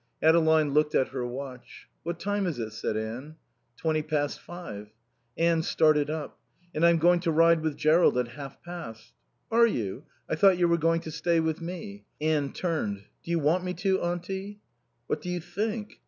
Adeline 0.23 0.73
looked 0.73 0.95
at 0.95 1.09
her 1.09 1.27
watch. 1.27 1.87
"What 2.01 2.19
time 2.19 2.47
is 2.47 2.57
it?" 2.57 2.71
said 2.73 2.97
Anne. 2.97 3.35
"Twenty 3.77 4.01
past 4.01 4.39
five." 4.39 4.89
Anne 5.37 5.61
started 5.61 6.09
up. 6.09 6.39
"And 6.73 6.83
I'm 6.83 6.97
going 6.97 7.19
to 7.19 7.31
ride 7.31 7.61
with 7.61 7.77
Jerrold 7.77 8.17
at 8.17 8.29
half 8.29 8.59
past." 8.63 9.13
"Are 9.51 9.67
you? 9.67 10.05
I 10.27 10.33
thought 10.35 10.57
you 10.57 10.67
were 10.67 10.77
going 10.79 11.01
to 11.01 11.11
stay 11.11 11.39
with 11.39 11.61
me." 11.61 12.05
Anne 12.19 12.51
turned. 12.51 13.03
"Do 13.21 13.29
you 13.29 13.37
want 13.37 13.63
me 13.63 13.75
to, 13.75 14.01
Auntie?" 14.01 14.59
"What 15.05 15.21
do 15.21 15.29
you 15.29 15.39
think?" 15.39 15.99